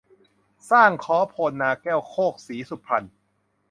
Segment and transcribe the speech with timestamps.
[0.71, 3.05] สร้างค้อ โพนนาแก้ว โคกศรีสุพรรณ